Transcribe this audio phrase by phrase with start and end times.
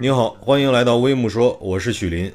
[0.00, 2.32] 你好，欢迎来到微木说，我是许林。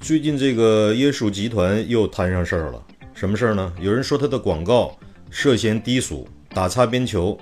[0.00, 2.82] 最近这个椰树集团又摊上事儿了，
[3.12, 3.70] 什么事儿呢？
[3.78, 4.96] 有人说他的广告
[5.28, 7.38] 涉嫌低俗，打擦边球。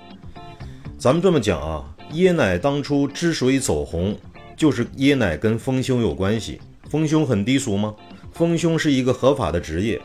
[0.97, 4.13] 咱们这么讲啊，椰奶当初之所以走红，
[4.57, 6.59] 就是椰奶跟丰胸有关系。
[6.89, 7.95] 丰胸很低俗吗？
[8.33, 10.01] 丰胸是一个合法的职业，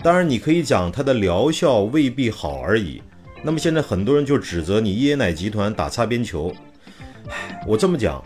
[0.00, 3.02] 当然你可以讲它的疗效未必好而已。
[3.42, 6.54] 那么现在很多人就指责你椰奶集团打擦边球。
[7.28, 8.22] 唉，我这么讲。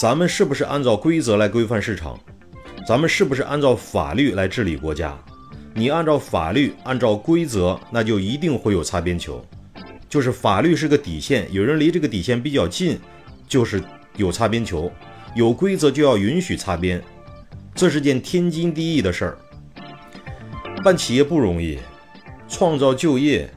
[0.00, 2.18] 咱们是不是按照规则来规范市场？
[2.86, 5.14] 咱们是不是按照法律来治理国家？
[5.74, 9.44] 你按照法律，按照规则，那就一定会有擦边球。
[10.08, 12.98] 就是法律是个底线，有人离这个底线比较近，
[13.46, 13.82] 就是
[14.16, 14.90] 有擦边球。
[15.34, 17.02] 有规则就要允许擦边，
[17.74, 19.38] 这是件天经地义的事儿。
[20.82, 21.78] 办企业不容易，
[22.48, 23.52] 创造就业、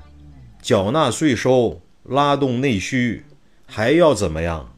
[0.61, 3.23] 缴纳税收、拉动内需，
[3.65, 4.72] 还要怎么样？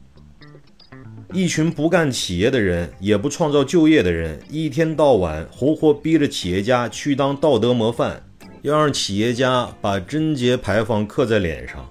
[1.36, 8.22] 一群不干企业的人，也不创造就业的人，一天到晚活活逼着企业家去当道德模范，
[8.62, 11.86] 要让企业家把贞洁牌坊刻在脸上。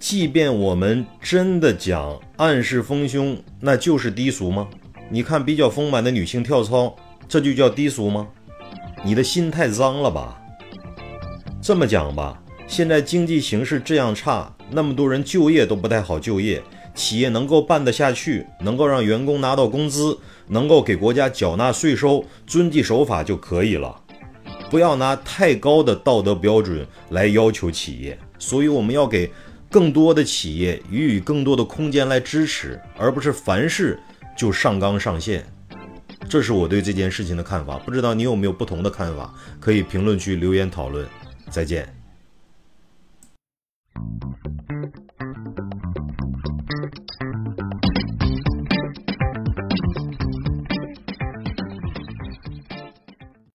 [0.00, 4.66] 即便我们真的讲暗示丰胸，那就是低俗吗？
[5.08, 6.92] 你看比较丰满的女性跳操，
[7.28, 8.26] 这就叫低俗吗？
[9.04, 10.42] 你的心太脏了吧？
[11.62, 16.60] 这么讲吧，现在经济形势这样差，那么多人就业都不太好就业。
[16.96, 24.02] 企业能够办得下去，能够让员工拿到工资，能够给国家缴纳税收，遵纪守法就可以了。
[24.70, 28.18] 不要拿太高的道德标准来要求企业。
[28.38, 29.30] 所以我们要给
[29.70, 33.98] 更多的企业予以更多的空间来支持，而不是凡事
[34.36, 35.46] 就上纲上线。
[36.28, 37.78] 这是我对这件事情的看法。
[37.78, 39.32] 不知道你有没有不同的看法？
[39.60, 41.06] 可以评论区留言讨论。
[41.50, 41.88] 再见。